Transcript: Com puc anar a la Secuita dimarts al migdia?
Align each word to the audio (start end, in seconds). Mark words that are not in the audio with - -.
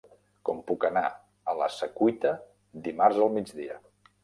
Com 0.47 0.61
puc 0.71 0.87
anar 0.89 1.03
a 1.51 1.55
la 1.59 1.67
Secuita 1.77 2.33
dimarts 2.89 3.23
al 3.29 3.33
migdia? 3.39 3.81